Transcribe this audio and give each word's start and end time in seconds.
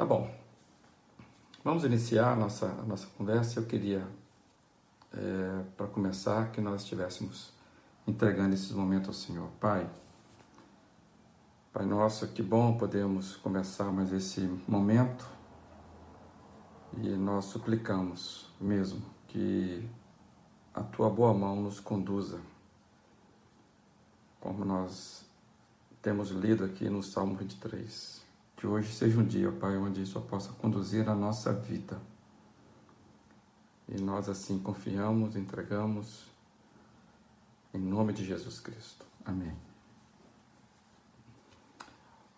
Tá 0.00 0.06
bom. 0.06 0.34
Vamos 1.62 1.84
iniciar 1.84 2.32
a 2.32 2.34
nossa, 2.34 2.64
a 2.64 2.82
nossa 2.84 3.06
conversa. 3.18 3.60
Eu 3.60 3.66
queria, 3.66 4.08
é, 5.12 5.62
para 5.76 5.86
começar, 5.88 6.50
que 6.52 6.58
nós 6.58 6.84
estivéssemos 6.84 7.52
entregando 8.06 8.54
esses 8.54 8.72
momentos 8.72 9.08
ao 9.08 9.12
Senhor. 9.12 9.50
Pai, 9.60 9.86
Pai 11.70 11.84
nosso, 11.84 12.26
que 12.28 12.42
bom 12.42 12.78
podemos 12.78 13.36
começar 13.36 13.92
mais 13.92 14.10
esse 14.10 14.40
momento 14.66 15.28
e 16.96 17.10
nós 17.10 17.44
suplicamos 17.44 18.48
mesmo 18.58 19.02
que 19.28 19.86
a 20.72 20.82
tua 20.82 21.10
boa 21.10 21.34
mão 21.34 21.60
nos 21.60 21.78
conduza, 21.78 22.40
como 24.40 24.64
nós 24.64 25.26
temos 26.00 26.30
lido 26.30 26.64
aqui 26.64 26.88
no 26.88 27.02
Salmo 27.02 27.36
23. 27.36 28.19
Que 28.60 28.66
hoje 28.66 28.92
seja 28.92 29.18
um 29.18 29.24
dia, 29.24 29.50
Pai, 29.50 29.74
onde 29.78 30.02
isso 30.02 30.20
possa 30.20 30.52
conduzir 30.52 31.08
a 31.08 31.14
nossa 31.14 31.50
vida. 31.50 31.98
E 33.88 33.98
nós 33.98 34.28
assim 34.28 34.58
confiamos, 34.58 35.34
entregamos, 35.34 36.26
em 37.72 37.78
nome 37.78 38.12
de 38.12 38.22
Jesus 38.22 38.60
Cristo. 38.60 39.06
Amém. 39.24 39.56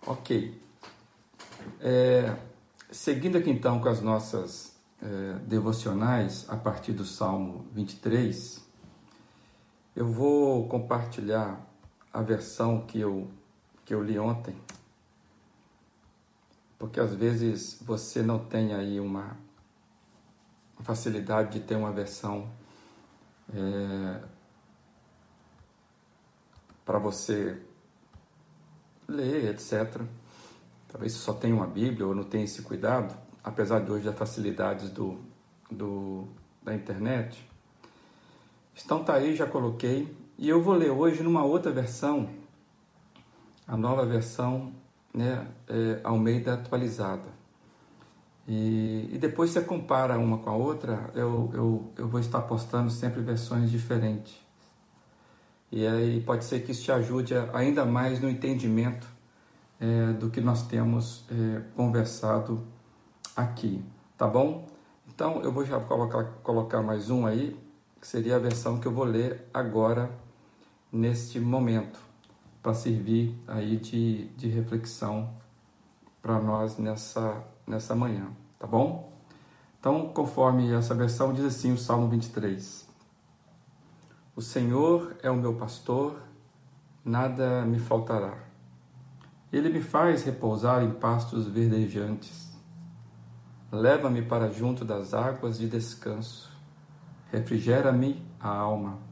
Ok. 0.06 0.62
É, 1.80 2.36
seguindo 2.88 3.36
aqui 3.36 3.50
então 3.50 3.80
com 3.80 3.88
as 3.88 4.00
nossas 4.00 4.76
é, 5.02 5.40
devocionais, 5.40 6.48
a 6.48 6.56
partir 6.56 6.92
do 6.92 7.04
Salmo 7.04 7.66
23, 7.72 8.64
eu 9.96 10.06
vou 10.06 10.68
compartilhar 10.68 11.60
a 12.12 12.22
versão 12.22 12.82
que 12.82 13.00
eu, 13.00 13.28
que 13.84 13.92
eu 13.92 14.00
li 14.00 14.16
ontem 14.20 14.54
porque 16.82 16.98
às 16.98 17.14
vezes 17.14 17.80
você 17.80 18.22
não 18.24 18.40
tem 18.40 18.74
aí 18.74 18.98
uma 18.98 19.36
facilidade 20.80 21.52
de 21.52 21.60
ter 21.64 21.76
uma 21.76 21.92
versão 21.92 22.50
é, 23.54 24.20
para 26.84 26.98
você 26.98 27.62
ler, 29.06 29.50
etc. 29.50 30.02
Talvez 30.88 31.12
só 31.12 31.32
tenha 31.32 31.54
uma 31.54 31.68
Bíblia 31.68 32.04
ou 32.04 32.16
não 32.16 32.24
tenha 32.24 32.42
esse 32.42 32.62
cuidado, 32.62 33.16
apesar 33.44 33.78
de 33.84 33.92
hoje 33.92 34.04
das 34.04 34.18
facilidades 34.18 34.90
do, 34.90 35.20
do, 35.70 36.26
da 36.64 36.74
internet. 36.74 37.48
Então 38.84 39.04
tá 39.04 39.14
aí, 39.14 39.36
já 39.36 39.46
coloquei. 39.46 40.12
E 40.36 40.48
eu 40.48 40.60
vou 40.60 40.74
ler 40.74 40.90
hoje 40.90 41.22
numa 41.22 41.44
outra 41.44 41.70
versão, 41.70 42.28
a 43.68 43.76
nova 43.76 44.04
versão 44.04 44.81
né, 45.12 45.46
é, 45.68 46.00
Almeida 46.02 46.54
atualizada. 46.54 47.42
E, 48.46 49.10
e, 49.12 49.18
depois 49.18 49.50
você 49.50 49.60
compara 49.60 50.18
uma 50.18 50.38
com 50.38 50.50
a 50.50 50.54
outra, 50.54 51.10
eu, 51.14 51.50
eu, 51.54 51.92
eu 51.96 52.08
vou 52.08 52.18
estar 52.18 52.40
postando 52.42 52.90
sempre 52.90 53.20
versões 53.20 53.70
diferentes. 53.70 54.34
E 55.70 55.86
aí 55.86 56.20
pode 56.20 56.44
ser 56.44 56.60
que 56.60 56.72
isso 56.72 56.82
te 56.82 56.92
ajude 56.92 57.34
ainda 57.52 57.84
mais 57.84 58.20
no 58.20 58.28
entendimento 58.28 59.06
é, 59.80 60.12
do 60.12 60.28
que 60.28 60.40
nós 60.40 60.66
temos 60.66 61.24
é, 61.30 61.62
conversado 61.76 62.62
aqui, 63.34 63.82
tá 64.18 64.26
bom? 64.26 64.66
Então 65.08 65.40
eu 65.42 65.52
vou 65.52 65.64
já 65.64 65.78
colocar, 65.80 66.24
colocar 66.42 66.82
mais 66.82 67.10
um 67.10 67.26
aí, 67.26 67.56
que 68.00 68.06
seria 68.06 68.36
a 68.36 68.38
versão 68.38 68.78
que 68.80 68.86
eu 68.86 68.92
vou 68.92 69.04
ler 69.04 69.48
agora, 69.54 70.10
neste 70.92 71.40
momento 71.40 72.11
para 72.62 72.74
servir 72.74 73.36
aí 73.46 73.76
de, 73.76 74.28
de 74.36 74.48
reflexão 74.48 75.34
para 76.22 76.40
nós 76.40 76.78
nessa, 76.78 77.42
nessa 77.66 77.94
manhã, 77.94 78.28
tá 78.58 78.66
bom? 78.66 79.12
Então, 79.80 80.08
conforme 80.10 80.72
essa 80.72 80.94
versão, 80.94 81.32
diz 81.32 81.44
assim 81.44 81.72
o 81.72 81.78
Salmo 81.78 82.08
23. 82.08 82.88
O 84.36 84.40
Senhor 84.40 85.16
é 85.22 85.28
o 85.28 85.36
meu 85.36 85.54
pastor, 85.54 86.22
nada 87.04 87.66
me 87.66 87.80
faltará. 87.80 88.38
Ele 89.52 89.68
me 89.68 89.82
faz 89.82 90.22
repousar 90.22 90.84
em 90.84 90.92
pastos 90.92 91.48
verdejantes. 91.48 92.56
Leva-me 93.72 94.22
para 94.22 94.50
junto 94.50 94.84
das 94.84 95.12
águas 95.12 95.58
de 95.58 95.68
descanso. 95.68 96.50
Refrigera-me 97.32 98.24
a 98.38 98.48
alma 98.48 99.11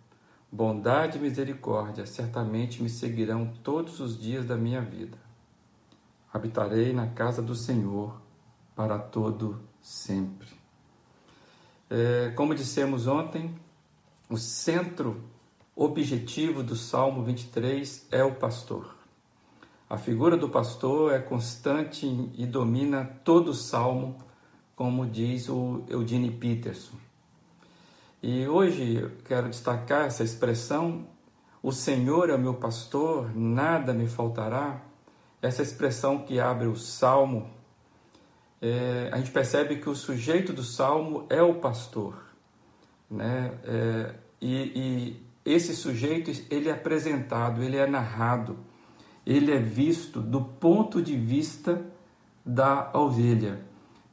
Bondade 0.51 1.17
e 1.17 1.21
misericórdia 1.21 2.05
certamente 2.05 2.83
me 2.83 2.89
seguirão 2.89 3.53
todos 3.63 4.01
os 4.01 4.19
dias 4.19 4.45
da 4.45 4.57
minha 4.57 4.81
vida. 4.81 5.17
Habitarei 6.33 6.91
na 6.91 7.07
casa 7.07 7.41
do 7.41 7.55
Senhor 7.55 8.21
para 8.75 8.99
todo 8.99 9.61
sempre. 9.81 10.49
É, 11.89 12.31
como 12.35 12.53
dissemos 12.53 13.07
ontem, 13.07 13.55
o 14.29 14.35
centro 14.35 15.23
objetivo 15.73 16.61
do 16.61 16.75
Salmo 16.75 17.23
23 17.23 18.07
é 18.11 18.21
o 18.21 18.35
pastor. 18.35 18.93
A 19.89 19.97
figura 19.97 20.35
do 20.35 20.49
pastor 20.49 21.13
é 21.13 21.19
constante 21.19 22.05
e 22.37 22.45
domina 22.45 23.05
todo 23.23 23.51
o 23.51 23.53
salmo, 23.53 24.17
como 24.75 25.05
diz 25.05 25.47
o 25.47 25.83
Eugene 25.87 26.31
Peterson. 26.31 26.97
E 28.23 28.47
hoje 28.47 28.97
eu 28.97 29.11
quero 29.25 29.49
destacar 29.49 30.05
essa 30.05 30.23
expressão: 30.23 31.07
o 31.63 31.71
Senhor 31.71 32.29
é 32.29 32.35
o 32.35 32.39
meu 32.39 32.53
pastor, 32.53 33.35
nada 33.35 33.93
me 33.93 34.07
faltará. 34.07 34.79
Essa 35.41 35.63
expressão 35.63 36.19
que 36.19 36.39
abre 36.39 36.67
o 36.67 36.75
salmo, 36.75 37.49
é, 38.61 39.09
a 39.11 39.17
gente 39.17 39.31
percebe 39.31 39.77
que 39.77 39.89
o 39.89 39.95
sujeito 39.95 40.53
do 40.53 40.61
salmo 40.61 41.25
é 41.31 41.41
o 41.41 41.55
pastor, 41.55 42.13
né? 43.09 43.57
É, 43.63 44.13
e, 44.39 44.71
e 44.75 45.25
esse 45.43 45.75
sujeito 45.75 46.29
ele 46.51 46.69
é 46.69 46.73
apresentado, 46.73 47.63
ele 47.63 47.77
é 47.77 47.87
narrado, 47.87 48.55
ele 49.25 49.51
é 49.51 49.57
visto 49.57 50.21
do 50.21 50.41
ponto 50.41 51.01
de 51.01 51.17
vista 51.17 51.83
da 52.45 52.91
ovelha. 52.93 53.61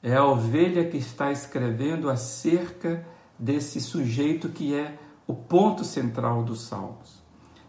É 0.02 0.14
a 0.14 0.24
ovelha 0.24 0.88
que 0.88 0.96
está 0.96 1.30
escrevendo 1.30 2.08
acerca 2.08 3.04
desse 3.38 3.80
sujeito 3.80 4.48
que 4.48 4.74
é 4.74 4.98
o 5.26 5.34
ponto 5.34 5.84
central 5.84 6.42
dos 6.42 6.62
salmos. 6.62 7.22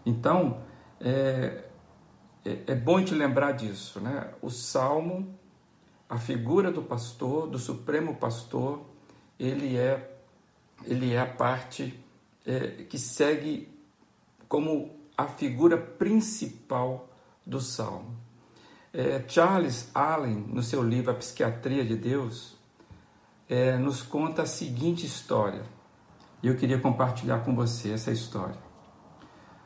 Então, 0.05 0.61
é, 0.99 1.65
é, 2.43 2.63
é 2.67 2.75
bom 2.75 3.03
te 3.03 3.13
lembrar 3.13 3.51
disso, 3.51 3.99
né? 3.99 4.33
O 4.41 4.49
salmo, 4.49 5.37
a 6.07 6.17
figura 6.17 6.71
do 6.71 6.81
pastor, 6.81 7.47
do 7.47 7.59
supremo 7.59 8.15
pastor, 8.15 8.85
ele 9.37 9.77
é, 9.77 10.17
ele 10.85 11.13
é 11.13 11.19
a 11.19 11.25
parte 11.25 11.99
é, 12.45 12.83
que 12.83 12.97
segue 12.97 13.69
como 14.47 14.97
a 15.15 15.27
figura 15.27 15.77
principal 15.77 17.09
do 17.45 17.59
salmo. 17.59 18.17
É, 18.91 19.23
Charles 19.27 19.91
Allen, 19.93 20.45
no 20.47 20.63
seu 20.63 20.81
livro 20.81 21.11
A 21.11 21.13
Psiquiatria 21.13 21.85
de 21.85 21.95
Deus, 21.95 22.58
é, 23.49 23.75
nos 23.77 24.03
conta 24.03 24.43
a 24.43 24.45
seguinte 24.45 25.05
história. 25.05 25.63
E 26.41 26.47
eu 26.47 26.55
queria 26.55 26.79
compartilhar 26.79 27.39
com 27.39 27.55
você 27.55 27.91
essa 27.91 28.11
história. 28.11 28.59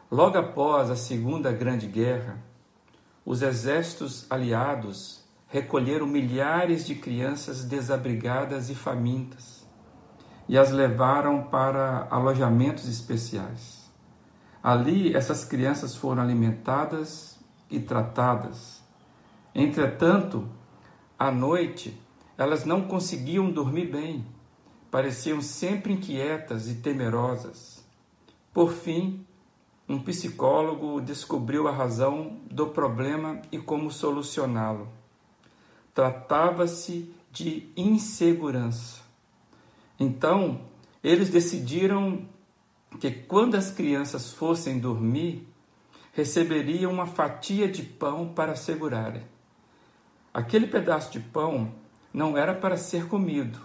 Logo 0.09 0.38
após 0.38 0.89
a 0.89 0.95
Segunda 0.95 1.51
Grande 1.51 1.88
Guerra, 1.88 2.41
os 3.25 3.41
exércitos 3.41 4.25
aliados 4.30 5.24
recolheram 5.47 6.07
milhares 6.07 6.85
de 6.85 6.95
crianças 6.95 7.63
desabrigadas 7.63 8.69
e 8.69 8.75
famintas 8.75 9.63
e 10.47 10.57
as 10.57 10.71
levaram 10.71 11.44
para 11.44 12.07
alojamentos 12.09 12.88
especiais. 12.88 13.91
Ali, 14.62 15.15
essas 15.15 15.45
crianças 15.45 15.95
foram 15.95 16.24
alimentadas 16.24 17.38
e 17.69 17.80
tratadas. 17.80 18.81
Entretanto, 19.53 20.50
à 21.18 21.31
noite, 21.31 22.01
elas 22.38 22.65
não 22.65 22.81
conseguiam 22.81 23.51
dormir 23.51 23.88
bem, 23.88 24.25
pareciam 24.89 25.41
sempre 25.41 25.94
inquietas 25.94 26.69
e 26.69 26.75
temerosas. 26.75 27.83
Por 28.53 28.71
fim, 28.71 29.25
um 29.88 30.00
psicólogo 30.00 31.01
descobriu 31.01 31.68
a 31.68 31.71
razão 31.71 32.39
do 32.50 32.68
problema 32.68 33.41
e 33.51 33.57
como 33.57 33.91
solucioná-lo. 33.91 34.88
Tratava-se 35.94 37.13
de 37.31 37.69
insegurança. 37.75 39.01
Então, 40.00 40.62
eles 41.03 41.30
decidiram 41.30 42.27
que 43.00 43.12
quando 43.12 43.56
as 43.56 43.71
crianças 43.71 44.31
fossem 44.31 44.80
dormir, 44.80 45.47
receberiam 46.13 46.91
uma 46.91 47.07
fatia 47.07 47.68
de 47.68 47.83
pão 47.83 48.33
para 48.33 48.56
segurarem. 48.56 49.24
Aquele 50.33 50.68
pedaço 50.68 51.12
de 51.12 51.19
pão 51.19 51.74
não 52.13 52.38
era 52.38 52.54
para 52.54 52.77
ser 52.77 53.07
comido, 53.07 53.60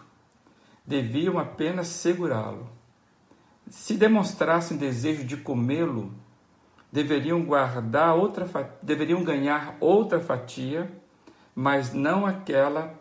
deviam 0.86 1.38
apenas 1.38 1.88
segurá-lo. 1.88 2.70
Se 3.68 3.94
demonstrassem 3.94 4.78
desejo 4.78 5.24
de 5.24 5.36
comê-lo, 5.36 6.14
deveriam 6.90 7.44
guardar 7.44 8.16
outra 8.16 8.48
deveriam 8.82 9.22
ganhar 9.22 9.76
outra 9.78 10.18
fatia, 10.18 10.90
mas 11.54 11.92
não 11.92 12.24
aquela, 12.24 12.98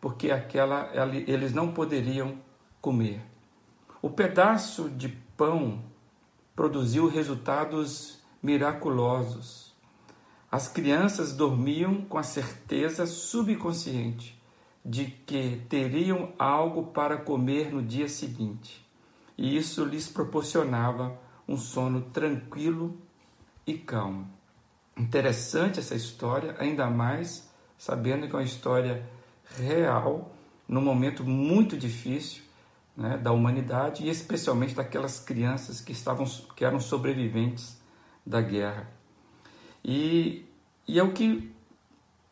porque 0.00 0.30
aquela 0.30 0.90
eles 1.26 1.52
não 1.52 1.72
poderiam 1.72 2.38
comer. 2.80 3.20
O 4.00 4.08
pedaço 4.08 4.88
de 4.88 5.10
pão 5.36 5.84
produziu 6.54 7.06
resultados 7.06 8.18
miraculosos. 8.42 9.74
As 10.50 10.68
crianças 10.68 11.34
dormiam 11.34 12.00
com 12.02 12.16
a 12.16 12.22
certeza 12.22 13.04
subconsciente 13.04 14.35
de 14.88 15.06
que 15.06 15.60
teriam 15.68 16.32
algo 16.38 16.92
para 16.92 17.16
comer 17.16 17.74
no 17.74 17.82
dia 17.82 18.08
seguinte, 18.08 18.86
e 19.36 19.56
isso 19.56 19.84
lhes 19.84 20.08
proporcionava 20.08 21.18
um 21.48 21.56
sono 21.56 22.02
tranquilo 22.02 22.96
e 23.66 23.74
calmo. 23.74 24.30
Interessante 24.96 25.80
essa 25.80 25.96
história, 25.96 26.54
ainda 26.60 26.88
mais 26.88 27.50
sabendo 27.76 28.28
que 28.28 28.36
é 28.36 28.38
uma 28.38 28.44
história 28.44 29.04
real, 29.56 30.32
num 30.68 30.80
momento 30.80 31.24
muito 31.24 31.76
difícil 31.76 32.44
né, 32.96 33.18
da 33.18 33.32
humanidade 33.32 34.04
e 34.04 34.08
especialmente 34.08 34.74
daquelas 34.74 35.18
crianças 35.18 35.80
que 35.80 35.90
estavam 35.90 36.24
que 36.54 36.64
eram 36.64 36.78
sobreviventes 36.78 37.76
da 38.24 38.40
guerra. 38.40 38.88
E, 39.84 40.46
e 40.86 40.98
é 40.98 41.02
o 41.02 41.12
que 41.12 41.52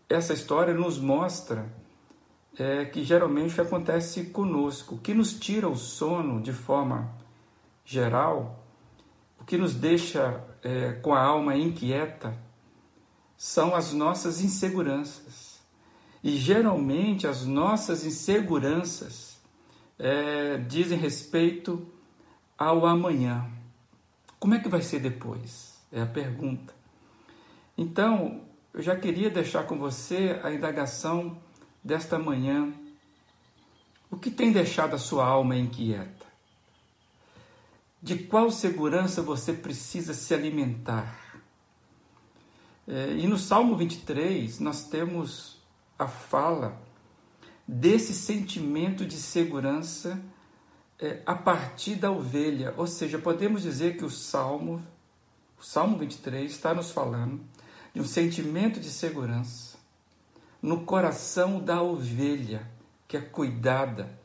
essa 0.08 0.32
história 0.32 0.72
nos 0.72 0.98
mostra 0.98 1.68
é, 2.58 2.84
que 2.84 3.02
geralmente 3.02 3.60
acontece 3.60 4.26
conosco. 4.26 4.96
O 4.96 4.98
que 4.98 5.14
nos 5.14 5.32
tira 5.34 5.68
o 5.68 5.76
sono 5.76 6.40
de 6.40 6.52
forma 6.52 7.10
geral, 7.84 8.64
o 9.40 9.44
que 9.44 9.56
nos 9.56 9.74
deixa 9.74 10.42
é, 10.62 10.92
com 10.92 11.12
a 11.12 11.22
alma 11.22 11.56
inquieta, 11.56 12.36
são 13.36 13.74
as 13.74 13.92
nossas 13.92 14.40
inseguranças. 14.40 15.60
E 16.22 16.36
geralmente 16.36 17.26
as 17.26 17.44
nossas 17.44 18.04
inseguranças 18.06 19.38
é, 19.98 20.56
dizem 20.58 20.98
respeito 20.98 21.86
ao 22.56 22.86
amanhã. 22.86 23.50
Como 24.38 24.54
é 24.54 24.58
que 24.58 24.68
vai 24.68 24.80
ser 24.80 25.00
depois? 25.00 25.74
É 25.92 26.00
a 26.00 26.06
pergunta. 26.06 26.74
Então, 27.76 28.42
eu 28.72 28.82
já 28.82 28.96
queria 28.96 29.28
deixar 29.28 29.64
com 29.64 29.78
você 29.78 30.40
a 30.42 30.52
indagação 30.52 31.38
desta 31.84 32.18
manhã. 32.18 32.72
O 34.10 34.16
que 34.16 34.30
tem 34.30 34.50
deixado 34.50 34.94
a 34.94 34.98
sua 34.98 35.26
alma 35.26 35.56
inquieta? 35.56 36.24
De 38.02 38.16
qual 38.16 38.50
segurança 38.50 39.20
você 39.20 39.52
precisa 39.52 40.14
se 40.14 40.32
alimentar? 40.32 41.42
É, 42.86 43.12
e 43.12 43.26
no 43.26 43.36
Salmo 43.36 43.76
23, 43.76 44.60
nós 44.60 44.88
temos 44.88 45.58
a 45.98 46.06
fala 46.06 46.80
desse 47.66 48.12
sentimento 48.12 49.06
de 49.06 49.16
segurança 49.16 50.20
é, 50.98 51.22
a 51.24 51.34
partir 51.34 51.96
da 51.96 52.10
ovelha. 52.10 52.74
Ou 52.76 52.86
seja, 52.86 53.18
podemos 53.18 53.62
dizer 53.62 53.96
que 53.96 54.04
o 54.04 54.10
Salmo, 54.10 54.84
o 55.58 55.62
Salmo 55.62 55.98
23, 55.98 56.50
está 56.50 56.74
nos 56.74 56.90
falando 56.90 57.40
de 57.94 58.00
um 58.00 58.04
sentimento 58.04 58.78
de 58.78 58.90
segurança 58.90 59.73
no 60.64 60.80
coração 60.86 61.60
da 61.60 61.82
ovelha 61.82 62.66
que 63.06 63.18
é 63.18 63.20
cuidada 63.20 64.18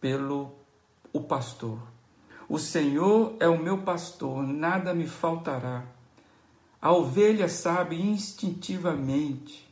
pelo 0.00 0.52
o 1.12 1.20
pastor. 1.20 1.80
O 2.48 2.60
Senhor 2.60 3.34
é 3.40 3.48
o 3.48 3.58
meu 3.58 3.78
pastor, 3.78 4.40
nada 4.44 4.94
me 4.94 5.04
faltará. 5.04 5.82
A 6.80 6.92
ovelha 6.92 7.48
sabe 7.48 8.00
instintivamente 8.00 9.68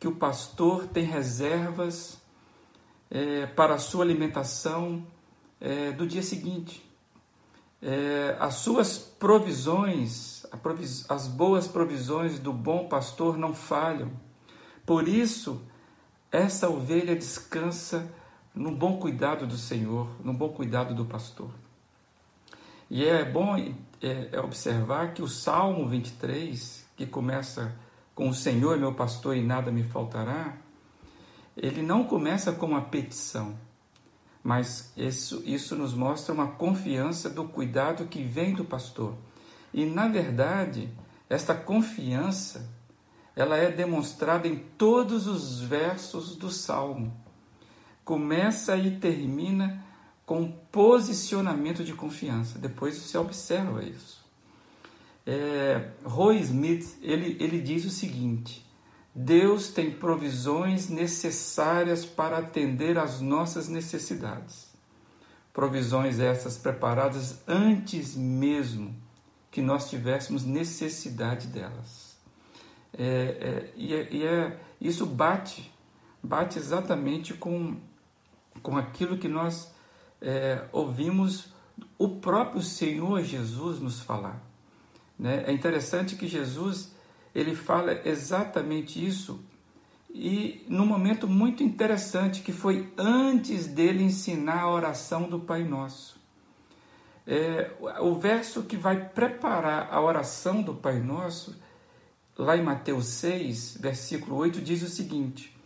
que 0.00 0.08
o 0.08 0.16
pastor 0.16 0.86
tem 0.86 1.04
reservas 1.04 2.18
é, 3.10 3.44
para 3.44 3.74
a 3.74 3.78
sua 3.78 4.02
alimentação 4.02 5.06
é, 5.60 5.92
do 5.92 6.06
dia 6.06 6.22
seguinte. 6.22 6.82
É, 7.82 8.38
as 8.40 8.54
suas 8.54 8.96
provisões, 8.96 10.46
as 11.10 11.28
boas 11.28 11.68
provisões 11.68 12.38
do 12.38 12.54
bom 12.54 12.88
pastor 12.88 13.36
não 13.36 13.52
falham. 13.52 14.31
Por 14.84 15.06
isso, 15.06 15.62
essa 16.30 16.68
ovelha 16.68 17.14
descansa 17.14 18.10
no 18.54 18.70
bom 18.70 18.98
cuidado 18.98 19.46
do 19.46 19.56
Senhor, 19.56 20.08
no 20.22 20.32
bom 20.32 20.48
cuidado 20.50 20.94
do 20.94 21.04
pastor. 21.04 21.50
E 22.90 23.04
é 23.04 23.24
bom 23.24 23.56
é, 23.56 23.72
é 24.32 24.40
observar 24.40 25.14
que 25.14 25.22
o 25.22 25.28
Salmo 25.28 25.88
23, 25.88 26.86
que 26.96 27.06
começa 27.06 27.74
com 28.14 28.28
o 28.28 28.34
Senhor 28.34 28.76
é 28.76 28.78
meu 28.78 28.92
pastor 28.92 29.36
e 29.36 29.42
nada 29.42 29.70
me 29.70 29.82
faltará, 29.82 30.56
ele 31.56 31.82
não 31.82 32.04
começa 32.04 32.52
com 32.52 32.66
uma 32.66 32.82
petição, 32.82 33.56
mas 34.42 34.92
isso, 34.96 35.42
isso 35.44 35.76
nos 35.76 35.94
mostra 35.94 36.34
uma 36.34 36.48
confiança 36.48 37.30
do 37.30 37.44
cuidado 37.44 38.06
que 38.06 38.22
vem 38.22 38.54
do 38.54 38.64
pastor. 38.64 39.14
E, 39.72 39.86
na 39.86 40.08
verdade, 40.08 40.90
esta 41.28 41.54
confiança 41.54 42.68
ela 43.34 43.56
é 43.56 43.70
demonstrada 43.70 44.46
em 44.46 44.56
todos 44.56 45.26
os 45.26 45.60
versos 45.60 46.36
do 46.36 46.50
Salmo. 46.50 47.12
Começa 48.04 48.76
e 48.76 48.98
termina 48.98 49.82
com 50.26 50.50
posicionamento 50.70 51.84
de 51.84 51.94
confiança. 51.94 52.58
Depois 52.58 52.96
você 52.96 53.16
observa 53.16 53.82
isso. 53.82 54.22
É, 55.26 55.90
Roy 56.04 56.38
Smith 56.40 56.98
ele, 57.00 57.36
ele 57.40 57.60
diz 57.60 57.84
o 57.84 57.90
seguinte: 57.90 58.66
Deus 59.14 59.68
tem 59.68 59.90
provisões 59.90 60.88
necessárias 60.88 62.04
para 62.04 62.38
atender 62.38 62.98
às 62.98 63.20
nossas 63.20 63.68
necessidades. 63.68 64.72
Provisões 65.52 66.18
essas 66.18 66.56
preparadas 66.56 67.42
antes 67.46 68.16
mesmo 68.16 68.96
que 69.50 69.60
nós 69.60 69.88
tivéssemos 69.90 70.44
necessidade 70.44 71.46
delas. 71.46 72.11
É, 72.96 73.04
é, 73.04 73.72
e, 73.76 73.94
é, 73.94 74.08
e 74.10 74.24
é, 74.24 74.58
isso 74.80 75.06
bate, 75.06 75.72
bate 76.22 76.58
exatamente 76.58 77.34
com, 77.34 77.76
com 78.62 78.76
aquilo 78.76 79.16
que 79.16 79.28
nós 79.28 79.72
é, 80.20 80.64
ouvimos 80.72 81.52
o 81.98 82.08
próprio 82.08 82.62
Senhor 82.62 83.22
Jesus 83.22 83.80
nos 83.80 84.00
falar. 84.00 84.42
Né? 85.18 85.44
É 85.46 85.52
interessante 85.52 86.16
que 86.16 86.26
Jesus 86.26 86.94
ele 87.34 87.54
fala 87.54 88.06
exatamente 88.06 89.04
isso 89.04 89.42
e 90.14 90.66
num 90.68 90.84
momento 90.84 91.26
muito 91.26 91.62
interessante 91.62 92.42
que 92.42 92.52
foi 92.52 92.92
antes 92.98 93.66
dele 93.66 94.04
ensinar 94.04 94.60
a 94.60 94.70
oração 94.70 95.28
do 95.28 95.40
Pai 95.40 95.64
Nosso. 95.64 96.20
É, 97.26 97.70
o 98.00 98.14
verso 98.16 98.64
que 98.64 98.76
vai 98.76 99.08
preparar 99.08 99.88
a 99.90 100.00
oração 100.00 100.60
do 100.60 100.74
Pai 100.74 101.00
Nosso, 101.00 101.56
lá 102.36 102.56
em 102.56 102.62
Mateus 102.62 103.06
6, 103.06 103.78
versículo 103.80 104.36
8, 104.36 104.60
diz 104.60 104.82
o 104.82 104.88
seguinte: 104.88 105.56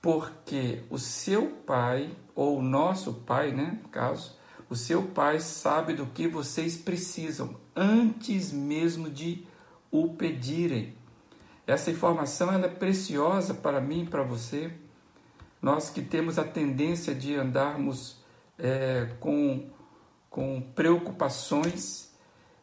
Porque 0.00 0.82
o 0.90 0.98
seu 0.98 1.48
Pai 1.48 2.10
ou 2.34 2.58
o 2.58 2.62
nosso 2.62 3.12
Pai, 3.12 3.52
né, 3.52 3.78
no 3.82 3.88
caso, 3.88 4.36
o 4.68 4.76
seu 4.76 5.02
Pai 5.02 5.40
sabe 5.40 5.94
do 5.94 6.06
que 6.06 6.26
vocês 6.26 6.76
precisam 6.76 7.56
antes 7.74 8.52
mesmo 8.52 9.10
de 9.10 9.46
o 9.90 10.14
pedirem. 10.14 10.94
Essa 11.66 11.90
informação 11.90 12.52
ela 12.52 12.66
é 12.66 12.70
preciosa 12.70 13.54
para 13.54 13.80
mim 13.80 14.02
e 14.02 14.06
para 14.06 14.22
você. 14.22 14.72
Nós 15.60 15.90
que 15.90 16.02
temos 16.02 16.38
a 16.38 16.44
tendência 16.44 17.14
de 17.14 17.34
andarmos 17.34 18.22
é, 18.58 19.14
com, 19.18 19.68
com 20.30 20.60
preocupações 20.74 22.12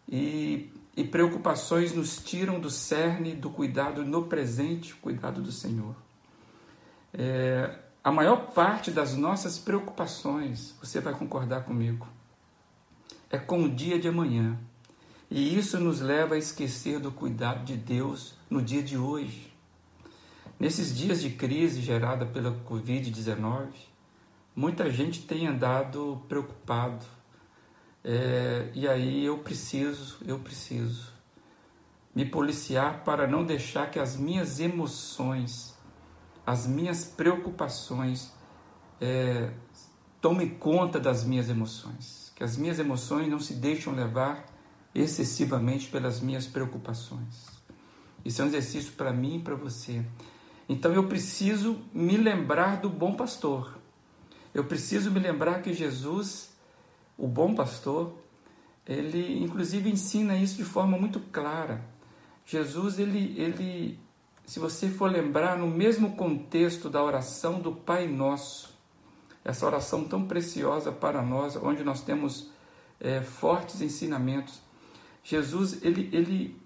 e, 0.07 0.71
e 0.95 1.03
preocupações 1.03 1.93
nos 1.93 2.17
tiram 2.17 2.59
do 2.59 2.69
cerne 2.69 3.33
do 3.33 3.50
cuidado 3.50 4.05
no 4.05 4.23
presente, 4.23 4.93
cuidado 4.95 5.41
do 5.41 5.51
Senhor. 5.51 5.95
É, 7.13 7.79
a 8.03 8.12
maior 8.12 8.51
parte 8.51 8.91
das 8.91 9.15
nossas 9.15 9.57
preocupações, 9.57 10.75
você 10.81 11.00
vai 11.00 11.13
concordar 11.13 11.63
comigo, 11.63 12.07
é 13.29 13.38
com 13.38 13.63
o 13.63 13.69
dia 13.69 14.00
de 14.00 14.07
amanhã. 14.07 14.59
E 15.31 15.57
isso 15.57 15.79
nos 15.79 16.00
leva 16.00 16.35
a 16.35 16.38
esquecer 16.38 17.00
do 17.00 17.12
cuidado 17.12 17.65
de 17.65 17.75
Deus 17.75 18.35
no 18.47 18.62
dia 18.62 18.83
de 18.83 18.97
hoje. 18.97 19.51
Nesses 20.59 20.95
dias 20.95 21.21
de 21.21 21.31
crise 21.31 21.81
gerada 21.81 22.25
pela 22.25 22.51
Covid-19, 22.69 23.69
muita 24.55 24.91
gente 24.91 25.23
tem 25.23 25.47
andado 25.47 26.21
preocupado. 26.29 27.03
É, 28.03 28.69
e 28.74 28.88
aí 28.88 29.25
eu 29.25 29.38
preciso, 29.38 30.17
eu 30.25 30.38
preciso 30.39 31.13
me 32.13 32.25
policiar 32.25 33.03
para 33.03 33.25
não 33.25 33.45
deixar 33.45 33.89
que 33.89 33.98
as 33.98 34.15
minhas 34.17 34.60
emoções, 34.60 35.74
as 36.45 36.67
minhas 36.67 37.05
preocupações 37.05 38.31
é, 39.00 39.51
tomem 40.22 40.50
conta 40.50 41.00
das 41.00 41.24
minhas 41.24 41.50
emoções. 41.50 42.31
Que 42.36 42.43
as 42.43 42.57
minhas 42.57 42.79
emoções 42.79 43.27
não 43.27 43.39
se 43.39 43.53
deixam 43.53 43.93
levar 43.93 44.45
excessivamente 44.93 45.89
pelas 45.89 46.22
minhas 46.22 46.45
preocupações. 46.45 47.48
Isso 48.24 48.41
é 48.41 48.45
um 48.45 48.48
exercício 48.48 48.93
para 48.93 49.12
mim 49.12 49.38
e 49.38 49.39
para 49.39 49.55
você. 49.55 50.05
Então 50.69 50.93
eu 50.93 51.07
preciso 51.07 51.81
me 51.93 52.15
lembrar 52.15 52.79
do 52.79 52.89
bom 52.89 53.15
pastor. 53.15 53.77
Eu 54.53 54.63
preciso 54.65 55.12
me 55.12 55.19
lembrar 55.19 55.62
que 55.62 55.74
Jesus, 55.74 56.52
o 57.17 57.27
bom 57.27 57.53
pastor, 57.53 58.13
ele 58.86 59.43
inclusive 59.43 59.89
ensina 59.89 60.36
isso 60.36 60.58
de 60.58 60.65
forma 60.65 60.98
muito 60.98 61.20
clara. 61.20 61.84
Jesus, 62.46 63.00
ele, 63.00 63.34
ele, 63.39 64.00
se 64.46 64.60
você 64.60 64.89
for 64.89 65.10
lembrar, 65.10 65.58
no 65.58 65.67
mesmo 65.67 66.15
contexto 66.15 66.89
da 66.89 67.01
oração 67.01 67.62
do 67.62 67.72
Pai 67.72 68.08
Nosso, 68.08 68.77
essa 69.43 69.65
oração 69.65 70.05
tão 70.05 70.25
preciosa 70.25 70.91
para 70.91 71.22
nós, 71.22 71.55
onde 71.55 71.84
nós 71.84 72.01
temos 72.01 72.50
é, 73.00 73.22
fortes 73.22 73.82
ensinamentos, 73.82 74.62
Jesus, 75.24 75.82
ele, 75.84 76.10
ele, 76.12 76.62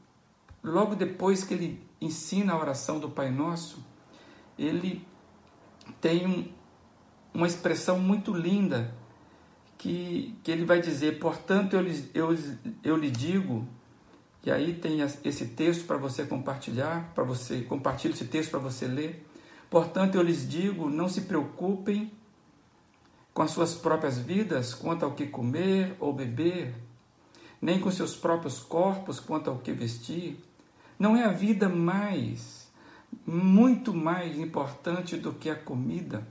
logo 0.64 0.96
depois 0.96 1.44
que 1.44 1.54
ele 1.54 1.88
ensina 2.02 2.54
a 2.54 2.60
oração 2.60 3.00
do 3.00 3.10
Pai 3.10 3.30
Nosso, 3.30 3.86
ele 4.58 5.06
tem 6.02 6.26
um, 6.26 6.48
uma 7.34 7.46
expressão 7.46 8.00
muito 8.00 8.34
linda 8.34 8.96
que, 9.78 10.36
que 10.44 10.52
ele 10.52 10.66
vai 10.66 10.82
dizer: 10.82 11.20
Portanto, 11.20 11.76
eu, 11.76 11.86
eu, 12.14 12.38
eu 12.84 12.98
lhe 12.98 13.12
digo, 13.12 13.68
e 14.44 14.52
aí 14.52 14.74
tem 14.74 15.02
esse 15.02 15.48
texto 15.48 15.86
para 15.86 15.98
você 15.98 16.26
compartilhar, 16.26 17.12
para 17.14 17.24
você 17.24 17.62
compartilhar 17.62 18.14
esse 18.14 18.26
texto 18.26 18.52
para 18.52 18.60
você 18.60 18.88
ler. 18.88 19.26
Portanto, 19.70 20.16
eu 20.16 20.22
lhes 20.22 20.48
digo: 20.48 20.90
não 20.90 21.10
se 21.10 21.22
preocupem 21.22 22.12
com 23.34 23.42
as 23.42 23.52
suas 23.52 23.76
próprias 23.76 24.18
vidas 24.18 24.74
quanto 24.74 25.06
ao 25.06 25.12
que 25.12 25.28
comer 25.28 25.96
ou 26.00 26.14
beber, 26.14 26.74
nem 27.62 27.80
com 27.80 27.92
seus 27.92 28.16
próprios 28.16 28.60
corpos 28.60 29.20
quanto 29.20 29.50
ao 29.50 29.60
que 29.60 29.72
vestir. 29.72 30.40
Não 30.98 31.16
é 31.16 31.26
a 31.26 31.32
vida 31.32 31.70
mais, 31.70 32.68
muito 33.26 33.94
mais 33.94 34.40
importante 34.40 35.18
do 35.18 35.34
que 35.34 35.50
a 35.50 35.56
comida, 35.56 36.28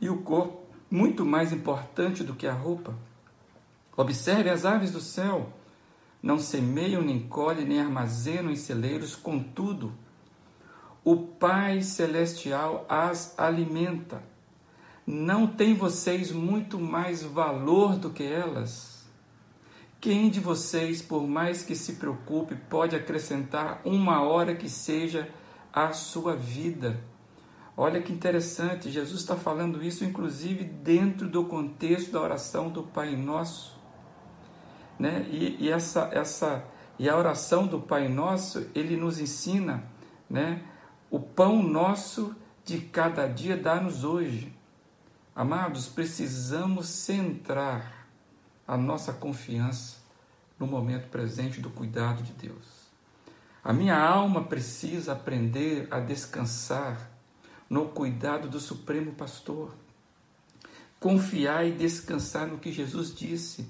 e 0.00 0.08
o 0.08 0.18
corpo 0.22 0.59
muito 0.90 1.24
mais 1.24 1.52
importante 1.52 2.24
do 2.24 2.34
que 2.34 2.46
a 2.46 2.52
roupa. 2.52 2.94
Observe 3.96 4.50
as 4.50 4.64
aves 4.64 4.90
do 4.90 5.00
céu, 5.00 5.52
não 6.22 6.38
semeiam, 6.38 7.02
nem 7.02 7.20
colhem, 7.20 7.66
nem 7.66 7.80
armazenam 7.80 8.50
em 8.50 8.56
celeiros, 8.56 9.14
contudo, 9.14 9.92
o 11.04 11.16
Pai 11.16 11.80
Celestial 11.82 12.84
as 12.88 13.38
alimenta. 13.38 14.22
Não 15.06 15.46
tem 15.46 15.74
vocês 15.74 16.30
muito 16.30 16.78
mais 16.78 17.22
valor 17.22 17.96
do 17.96 18.10
que 18.10 18.22
elas? 18.22 19.08
Quem 20.00 20.30
de 20.30 20.40
vocês, 20.40 21.02
por 21.02 21.26
mais 21.26 21.62
que 21.62 21.74
se 21.74 21.94
preocupe, 21.94 22.54
pode 22.54 22.96
acrescentar 22.96 23.80
uma 23.84 24.22
hora 24.22 24.54
que 24.54 24.68
seja 24.68 25.28
à 25.72 25.92
sua 25.92 26.36
vida? 26.36 26.98
Olha 27.82 28.02
que 28.02 28.12
interessante, 28.12 28.90
Jesus 28.90 29.22
está 29.22 29.36
falando 29.36 29.82
isso 29.82 30.04
inclusive 30.04 30.64
dentro 30.64 31.26
do 31.26 31.46
contexto 31.46 32.12
da 32.12 32.20
oração 32.20 32.68
do 32.68 32.82
Pai 32.82 33.16
Nosso. 33.16 33.74
Né? 34.98 35.26
E, 35.30 35.56
e 35.64 35.70
essa, 35.70 36.10
essa, 36.12 36.62
e 36.98 37.08
a 37.08 37.16
oração 37.16 37.66
do 37.66 37.80
Pai 37.80 38.06
Nosso, 38.06 38.68
ele 38.74 38.98
nos 38.98 39.18
ensina 39.18 39.82
né? 40.28 40.62
o 41.10 41.18
pão 41.18 41.62
nosso 41.62 42.36
de 42.66 42.82
cada 42.82 43.26
dia 43.26 43.56
dá-nos 43.56 44.04
hoje. 44.04 44.54
Amados, 45.34 45.88
precisamos 45.88 46.86
centrar 46.86 48.06
a 48.68 48.76
nossa 48.76 49.10
confiança 49.10 49.96
no 50.58 50.66
momento 50.66 51.08
presente 51.08 51.62
do 51.62 51.70
cuidado 51.70 52.22
de 52.22 52.34
Deus. 52.34 52.90
A 53.64 53.72
minha 53.72 53.98
alma 53.98 54.44
precisa 54.44 55.12
aprender 55.12 55.88
a 55.90 55.98
descansar 55.98 57.09
no 57.70 57.88
cuidado 57.88 58.48
do 58.48 58.58
Supremo 58.58 59.12
Pastor. 59.12 59.72
Confiar 60.98 61.64
e 61.64 61.70
descansar 61.70 62.48
no 62.48 62.58
que 62.58 62.72
Jesus 62.72 63.14
disse. 63.14 63.66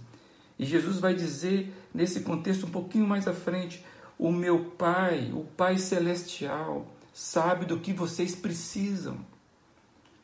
E 0.59 0.65
Jesus 0.65 0.99
vai 0.99 1.15
dizer, 1.15 1.73
nesse 1.93 2.23
contexto 2.23 2.67
um 2.67 2.71
pouquinho 2.71 3.07
mais 3.07 3.29
à 3.29 3.35
frente: 3.35 3.85
O 4.19 4.33
meu 4.33 4.71
Pai, 4.71 5.31
o 5.33 5.45
Pai 5.45 5.79
Celestial, 5.79 6.87
sabe 7.13 7.67
do 7.67 7.79
que 7.79 7.93
vocês 7.93 8.35
precisam. 8.35 9.25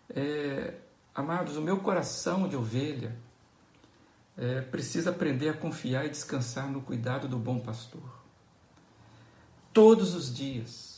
É, 0.08 0.74
amados, 1.14 1.56
o 1.56 1.62
meu 1.62 1.78
coração 1.78 2.48
de 2.48 2.56
ovelha, 2.56 3.16
é, 4.36 4.62
precisa 4.62 5.10
aprender 5.10 5.48
a 5.48 5.54
confiar 5.54 6.06
e 6.06 6.10
descansar 6.10 6.70
no 6.70 6.80
cuidado 6.80 7.28
do 7.28 7.38
bom 7.38 7.58
pastor. 7.58 8.02
Todos 9.72 10.14
os 10.14 10.34
dias. 10.34 10.95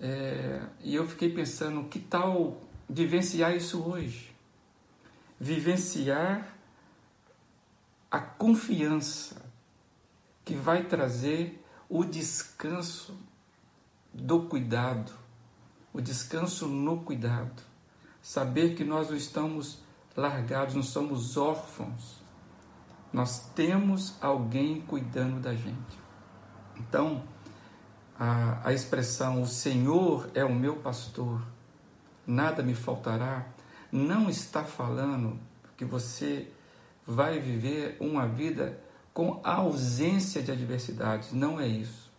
É, 0.00 0.62
e 0.80 0.94
eu 0.94 1.06
fiquei 1.06 1.28
pensando, 1.32 1.88
que 1.88 1.98
tal 1.98 2.62
vivenciar 2.88 3.54
isso 3.54 3.82
hoje? 3.82 4.34
Vivenciar 5.40 6.56
a 8.10 8.20
confiança 8.20 9.42
que 10.44 10.54
vai 10.54 10.84
trazer 10.84 11.62
o 11.88 12.04
descanso 12.04 13.16
do 14.12 14.42
cuidado, 14.42 15.12
o 15.92 16.00
descanso 16.00 16.66
no 16.66 17.02
cuidado. 17.02 17.62
Saber 18.22 18.74
que 18.74 18.84
nós 18.84 19.10
não 19.10 19.16
estamos 19.16 19.82
largados, 20.16 20.74
não 20.74 20.82
somos 20.82 21.36
órfãos, 21.36 22.18
nós 23.12 23.50
temos 23.54 24.14
alguém 24.20 24.80
cuidando 24.82 25.40
da 25.40 25.54
gente. 25.54 25.98
Então, 26.76 27.24
a, 28.18 28.68
a 28.68 28.72
expressão 28.72 29.40
o 29.40 29.46
Senhor 29.46 30.28
é 30.34 30.44
o 30.44 30.52
meu 30.52 30.76
pastor, 30.76 31.40
nada 32.26 32.62
me 32.62 32.74
faltará, 32.74 33.46
não 33.92 34.28
está 34.28 34.64
falando 34.64 35.38
que 35.76 35.84
você 35.84 36.50
vai 37.06 37.38
viver 37.38 37.96
uma 38.00 38.26
vida 38.26 38.78
com 39.14 39.40
ausência 39.44 40.42
de 40.42 40.50
adversidades, 40.50 41.32
não 41.32 41.60
é 41.60 41.66
isso. 41.66 42.10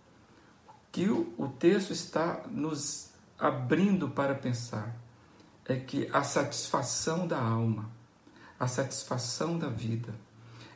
Que 0.91 1.07
o, 1.09 1.33
o 1.37 1.47
texto 1.47 1.91
está 1.91 2.43
nos 2.49 3.11
abrindo 3.37 4.09
para 4.09 4.33
pensar 4.33 4.95
é 5.65 5.75
que 5.75 6.09
a 6.11 6.23
satisfação 6.23 7.27
da 7.27 7.39
alma, 7.39 7.89
a 8.59 8.67
satisfação 8.67 9.57
da 9.57 9.69
vida, 9.69 10.15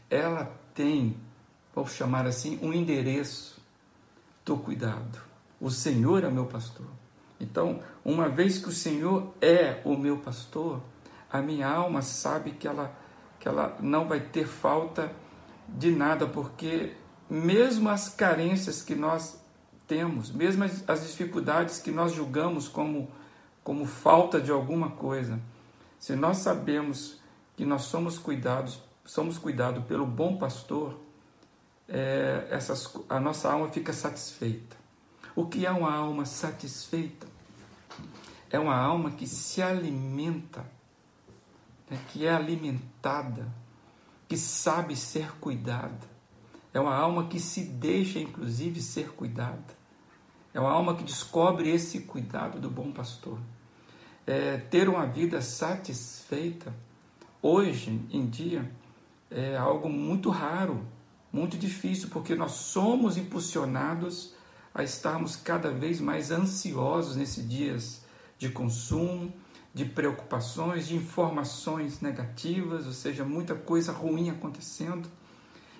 ela 0.09 0.45
tem, 0.75 1.17
vou 1.73 1.87
chamar 1.87 2.27
assim, 2.27 2.59
um 2.61 2.71
endereço 2.71 3.59
do 4.45 4.57
cuidado. 4.57 5.19
O 5.59 5.69
Senhor 5.69 6.23
é 6.23 6.29
meu 6.29 6.45
pastor. 6.45 6.87
Então, 7.39 7.79
uma 8.03 8.29
vez 8.29 8.57
que 8.57 8.69
o 8.69 8.71
Senhor 8.71 9.33
é 9.41 9.81
o 9.83 9.97
meu 9.97 10.17
pastor, 10.17 10.81
a 11.31 11.41
minha 11.41 11.67
alma 11.67 12.01
sabe 12.01 12.51
que 12.51 12.67
ela, 12.67 12.95
que 13.39 13.47
ela 13.47 13.77
não 13.79 14.07
vai 14.07 14.19
ter 14.19 14.47
falta 14.47 15.11
de 15.67 15.91
nada, 15.91 16.27
porque 16.27 16.93
mesmo 17.29 17.89
as 17.89 18.09
carências 18.09 18.81
que 18.81 18.95
nós 18.95 19.41
temos, 19.87 20.31
mesmo 20.31 20.63
as, 20.63 20.87
as 20.87 21.07
dificuldades 21.07 21.79
que 21.79 21.91
nós 21.91 22.13
julgamos 22.13 22.67
como, 22.67 23.09
como 23.63 23.85
falta 23.85 24.39
de 24.39 24.51
alguma 24.51 24.91
coisa, 24.91 25.39
se 25.99 26.15
nós 26.15 26.37
sabemos 26.37 27.21
que 27.55 27.65
nós 27.65 27.83
somos 27.83 28.17
cuidados 28.17 28.81
somos 29.05 29.37
cuidados 29.37 29.83
pelo 29.85 30.05
bom 30.05 30.37
pastor, 30.37 30.99
é, 31.93 32.47
essas, 32.49 32.91
a 33.07 33.19
nossa 33.19 33.51
alma 33.51 33.69
fica 33.69 33.93
satisfeita. 33.93 34.75
O 35.35 35.45
que 35.45 35.63
é 35.63 35.71
uma 35.71 35.93
alma 35.93 36.25
satisfeita? 36.25 37.27
É 38.49 38.57
uma 38.57 38.75
alma 38.75 39.11
que 39.11 39.27
se 39.27 39.61
alimenta, 39.61 40.65
né, 41.87 41.99
que 42.09 42.25
é 42.25 42.33
alimentada, 42.33 43.47
que 44.27 44.35
sabe 44.35 44.95
ser 44.95 45.33
cuidada. 45.39 46.11
É 46.73 46.79
uma 46.79 46.95
alma 46.95 47.27
que 47.27 47.39
se 47.39 47.63
deixa, 47.63 48.17
inclusive, 48.17 48.81
ser 48.81 49.11
cuidada. 49.11 49.83
É 50.51 50.59
uma 50.59 50.71
alma 50.71 50.95
que 50.95 51.03
descobre 51.03 51.69
esse 51.69 52.01
cuidado 52.01 52.59
do 52.59 52.71
bom 52.71 52.91
pastor. 52.91 53.37
É, 54.25 54.57
ter 54.57 54.89
uma 54.89 55.05
vida 55.05 55.41
satisfeita, 55.41 56.73
hoje 57.39 58.03
em 58.09 58.25
dia, 58.25 58.71
é 59.29 59.55
algo 59.55 59.89
muito 59.89 60.31
raro, 60.31 60.83
muito 61.33 61.57
difícil, 61.57 62.09
porque 62.09 62.35
nós 62.35 62.51
somos 62.51 63.17
impulsionados 63.17 64.35
a 64.73 64.83
estarmos 64.83 65.35
cada 65.35 65.71
vez 65.71 65.99
mais 65.99 66.29
ansiosos 66.29 67.15
nesses 67.15 67.49
dias 67.49 68.01
de 68.37 68.49
consumo, 68.49 69.33
de 69.73 69.83
preocupações, 69.83 70.87
de 70.87 70.95
informações 70.95 71.99
negativas, 72.01 72.85
ou 72.85 72.93
seja, 72.93 73.25
muita 73.25 73.55
coisa 73.55 73.91
ruim 73.91 74.29
acontecendo, 74.29 75.09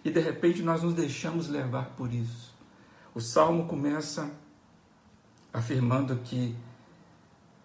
e 0.03 0.10
de 0.10 0.19
repente 0.19 0.63
nós 0.63 0.81
nos 0.81 0.95
deixamos 0.95 1.48
levar 1.48 1.91
por 1.91 2.12
isso. 2.12 2.51
O 3.13 3.22
salmo 3.22 3.67
começa 3.67 4.31
afirmando 5.53 6.17
que 6.17 6.55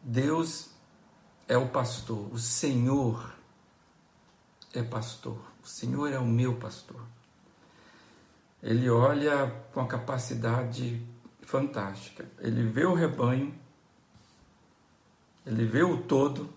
Deus 0.02 0.70
é 1.48 1.56
o 1.56 1.68
pastor, 1.68 2.30
o 2.30 2.38
Senhor 2.38 3.34
é 4.74 4.82
pastor, 4.82 5.40
o 5.64 5.66
Senhor 5.66 6.12
é 6.12 6.18
o 6.18 6.26
meu 6.26 6.56
pastor. 6.56 7.00
Ele 8.62 8.90
olha 8.90 9.46
com 9.72 9.80
a 9.80 9.86
capacidade 9.86 11.00
fantástica. 11.42 12.26
Ele 12.40 12.62
vê 12.64 12.84
o 12.84 12.94
rebanho, 12.94 13.54
ele 15.46 15.64
vê 15.64 15.82
o 15.82 16.02
todo 16.02 16.50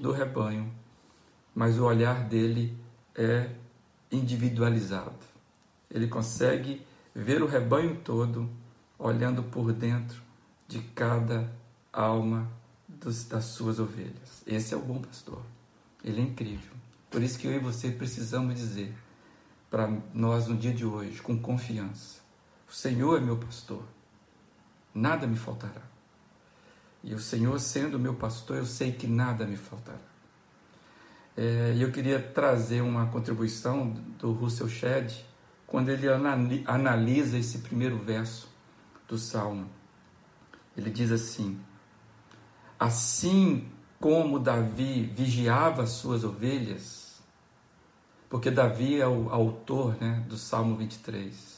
do 0.00 0.12
rebanho, 0.12 0.72
mas 1.54 1.78
o 1.78 1.84
olhar 1.84 2.24
dele 2.28 2.76
é 3.14 3.50
individualizado. 4.12 5.18
Ele 5.90 6.06
consegue 6.06 6.86
ver 7.14 7.42
o 7.42 7.46
rebanho 7.46 7.96
todo 8.04 8.48
olhando 8.98 9.42
por 9.42 9.72
dentro 9.72 10.20
de 10.68 10.80
cada 10.80 11.50
alma 11.92 12.50
dos, 12.86 13.24
das 13.24 13.44
suas 13.44 13.78
ovelhas. 13.78 14.42
Esse 14.46 14.74
é 14.74 14.76
o 14.76 14.80
bom 14.80 15.00
pastor. 15.00 15.42
Ele 16.04 16.20
é 16.20 16.24
incrível. 16.24 16.72
Por 17.10 17.22
isso 17.22 17.38
que 17.38 17.46
eu 17.46 17.52
e 17.52 17.58
você 17.58 17.90
precisamos 17.90 18.54
dizer 18.54 18.94
para 19.70 19.88
nós 20.14 20.46
no 20.46 20.56
dia 20.56 20.72
de 20.72 20.84
hoje, 20.84 21.20
com 21.20 21.38
confiança: 21.38 22.20
O 22.68 22.72
Senhor 22.72 23.18
é 23.18 23.20
meu 23.20 23.36
pastor, 23.36 23.82
nada 24.94 25.26
me 25.26 25.36
faltará. 25.36 25.82
E 27.02 27.14
o 27.14 27.20
Senhor 27.20 27.58
sendo 27.60 27.98
meu 27.98 28.14
pastor, 28.14 28.56
eu 28.56 28.66
sei 28.66 28.92
que 28.92 29.06
nada 29.06 29.46
me 29.46 29.56
faltará. 29.56 29.98
É, 31.36 31.74
e 31.76 31.82
eu 31.82 31.92
queria 31.92 32.20
trazer 32.20 32.80
uma 32.80 33.06
contribuição 33.06 33.90
do 34.18 34.32
Russell 34.32 34.68
Shedd, 34.68 35.12
quando 35.66 35.90
ele 35.90 36.06
analisa 36.66 37.36
esse 37.38 37.58
primeiro 37.58 37.98
verso 37.98 38.48
do 39.06 39.18
Salmo. 39.18 39.68
Ele 40.76 40.90
diz 40.90 41.12
assim: 41.12 41.60
Assim 42.78 43.68
como 44.00 44.38
Davi 44.38 45.02
vigiava 45.02 45.82
as 45.82 45.90
suas 45.90 46.24
ovelhas, 46.24 47.05
porque 48.28 48.50
Davi 48.50 49.00
é 49.00 49.06
o 49.06 49.30
autor 49.30 49.96
né, 50.00 50.24
do 50.28 50.36
Salmo 50.36 50.76
23. 50.76 51.56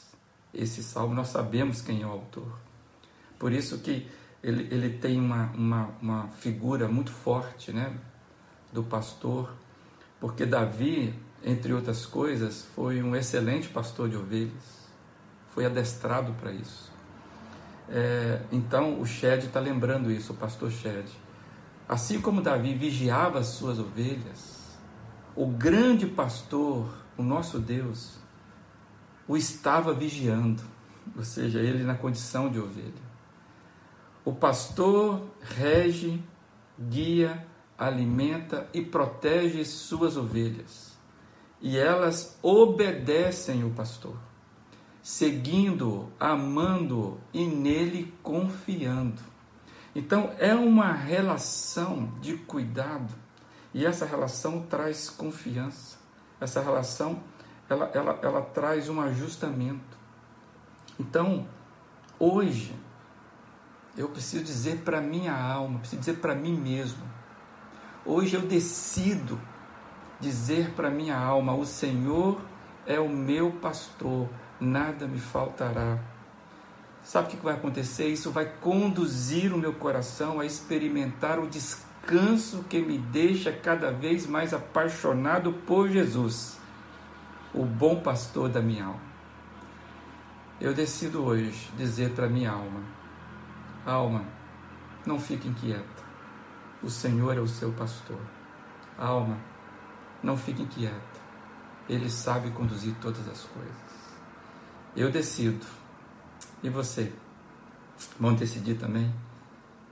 Esse 0.53 0.83
salmo 0.83 1.13
nós 1.13 1.29
sabemos 1.29 1.81
quem 1.81 2.01
é 2.01 2.05
o 2.05 2.11
autor. 2.11 2.51
Por 3.37 3.51
isso 3.51 3.79
que 3.79 4.07
ele, 4.43 4.67
ele 4.73 4.97
tem 4.97 5.19
uma, 5.19 5.51
uma, 5.53 5.89
uma 6.01 6.27
figura 6.39 6.87
muito 6.87 7.11
forte 7.11 7.71
né, 7.71 7.93
do 8.71 8.83
pastor, 8.83 9.53
porque 10.19 10.45
Davi, 10.45 11.13
entre 11.43 11.73
outras 11.73 12.05
coisas, 12.05 12.65
foi 12.75 13.01
um 13.01 13.15
excelente 13.15 13.67
pastor 13.69 14.09
de 14.09 14.17
ovelhas, 14.17 14.87
foi 15.53 15.65
adestrado 15.65 16.33
para 16.33 16.51
isso. 16.51 16.91
É, 17.89 18.41
então 18.51 19.01
o 19.01 19.05
Shed 19.05 19.45
está 19.45 19.59
lembrando 19.59 20.11
isso, 20.11 20.33
o 20.33 20.35
pastor 20.35 20.71
Shed. 20.71 21.07
Assim 21.87 22.21
como 22.21 22.41
Davi 22.41 22.75
vigiava 22.75 23.39
as 23.39 23.47
suas 23.47 23.79
ovelhas, 23.79 24.58
o 25.39 25.47
grande 25.47 26.05
pastor, 26.05 26.93
o 27.17 27.23
nosso 27.23 27.59
Deus, 27.59 28.17
o 29.25 29.37
estava 29.37 29.93
vigiando, 29.93 30.61
ou 31.15 31.23
seja, 31.23 31.59
ele 31.59 31.85
na 31.85 31.95
condição 31.95 32.49
de 32.51 32.59
ovelha. 32.59 33.09
O 34.25 34.33
pastor 34.33 35.21
rege, 35.41 36.21
guia, 36.77 37.47
alimenta 37.77 38.67
e 38.73 38.81
protege 38.81 39.63
suas 39.63 40.17
ovelhas, 40.17 40.97
e 41.61 41.77
elas 41.77 42.37
obedecem 42.43 43.63
o 43.63 43.69
pastor 43.69 44.17
seguindo, 45.01 46.11
amando 46.19 47.17
e 47.33 47.45
nele 47.45 48.13
confiando. 48.21 49.21
Então 49.95 50.33
é 50.37 50.53
uma 50.53 50.91
relação 50.91 52.11
de 52.19 52.35
cuidado 52.35 53.28
e 53.73 53.85
essa 53.85 54.05
relação 54.05 54.63
traz 54.63 55.09
confiança. 55.09 55.97
Essa 56.39 56.61
relação 56.61 57.21
ela, 57.69 57.91
ela, 57.93 58.19
ela 58.21 58.41
traz 58.41 58.89
um 58.89 58.99
ajustamento. 58.99 59.97
Então, 60.99 61.47
hoje, 62.17 62.75
eu 63.95 64.09
preciso 64.09 64.43
dizer 64.43 64.79
para 64.79 64.99
minha 64.99 65.35
alma, 65.35 65.79
preciso 65.79 65.99
dizer 65.99 66.17
para 66.17 66.33
mim 66.33 66.57
mesmo. 66.57 67.03
Hoje 68.05 68.35
eu 68.35 68.41
decido 68.41 69.39
dizer 70.19 70.71
para 70.71 70.89
minha 70.89 71.17
alma: 71.17 71.53
o 71.53 71.65
Senhor 71.65 72.41
é 72.87 72.99
o 72.99 73.07
meu 73.07 73.51
pastor, 73.51 74.27
nada 74.59 75.07
me 75.07 75.19
faltará. 75.19 75.99
Sabe 77.03 77.27
o 77.27 77.31
que 77.31 77.37
vai 77.37 77.53
acontecer? 77.53 78.07
Isso 78.07 78.31
vai 78.31 78.45
conduzir 78.45 79.53
o 79.53 79.57
meu 79.57 79.73
coração 79.73 80.39
a 80.39 80.45
experimentar 80.45 81.39
o 81.39 81.47
descanso 81.47 81.88
que 82.67 82.81
me 82.81 82.97
deixa 82.97 83.51
cada 83.51 83.91
vez 83.91 84.25
mais 84.25 84.51
apaixonado 84.53 85.53
por 85.53 85.87
Jesus, 85.87 86.59
o 87.53 87.63
bom 87.63 88.01
pastor 88.01 88.49
da 88.49 88.61
minha 88.61 88.85
alma. 88.85 89.09
Eu 90.59 90.73
decido 90.73 91.23
hoje 91.23 91.71
dizer 91.77 92.11
para 92.15 92.27
minha 92.27 92.51
alma: 92.51 92.81
alma, 93.85 94.25
não 95.05 95.19
fique 95.19 95.47
inquieta. 95.47 96.03
O 96.81 96.89
Senhor 96.89 97.37
é 97.37 97.39
o 97.39 97.47
seu 97.47 97.71
pastor. 97.73 98.19
Alma, 98.97 99.37
não 100.23 100.35
fique 100.35 100.63
inquieta. 100.63 101.19
Ele 101.87 102.09
sabe 102.09 102.49
conduzir 102.51 102.95
todas 103.01 103.27
as 103.27 103.43
coisas. 103.43 104.15
Eu 104.95 105.11
decido. 105.11 105.65
E 106.63 106.69
você? 106.69 107.13
Vamos 108.19 108.39
decidir 108.39 108.75
também 108.75 109.13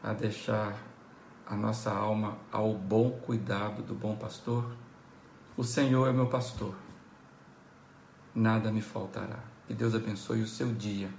a 0.03 0.13
deixar 0.13 0.86
a 1.49 1.55
nossa 1.55 1.91
alma 1.91 2.37
ao 2.51 2.73
bom 2.73 3.11
cuidado 3.11 3.81
do 3.81 3.93
bom 3.93 4.15
pastor? 4.15 4.75
O 5.55 5.63
Senhor 5.63 6.07
é 6.07 6.11
meu 6.11 6.27
pastor. 6.27 6.75
Nada 8.35 8.71
me 8.71 8.81
faltará. 8.81 9.39
Que 9.65 9.73
Deus 9.73 9.95
abençoe 9.95 10.41
o 10.41 10.47
seu 10.47 10.73
dia. 10.73 11.09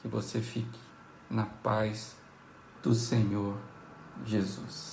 Que 0.00 0.08
você 0.08 0.40
fique 0.40 0.78
na 1.28 1.46
paz 1.46 2.16
do 2.82 2.94
Senhor 2.94 3.56
Jesus. 4.24 4.92